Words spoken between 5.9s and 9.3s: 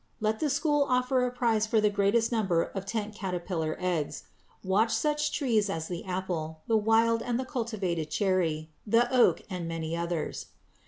apple, the wild and the cultivated cherry, the